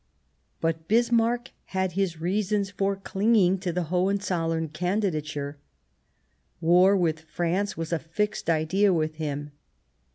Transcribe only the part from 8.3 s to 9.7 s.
idea with him.